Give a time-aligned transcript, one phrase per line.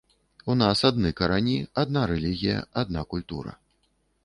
[0.53, 1.53] У нас адны карані,
[1.83, 3.57] адна рэлігія, адна культура.